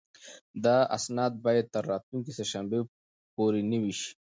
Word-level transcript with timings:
دا 0.65 0.77
اسناد 0.97 1.33
باید 1.45 1.65
تر 1.73 1.83
راتلونکې 1.91 2.31
سه 2.37 2.43
شنبې 2.51 2.79
پورې 3.35 3.61
نوي 3.71 3.93
شي. 3.99 4.11